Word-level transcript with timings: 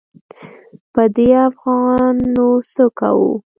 په 0.93 1.03
دې 1.15 1.29
افغان 1.47 2.15
نو 2.33 2.47
څه 2.73 2.83
کوو. 2.99 3.31